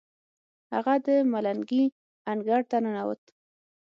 [0.73, 1.87] هغه د منګلي
[2.31, 3.21] انګړ ته ننوت.